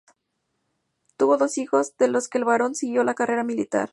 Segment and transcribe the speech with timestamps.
[1.15, 3.89] Tuvo dos hijos, de los que el varón siguió la carrera militar.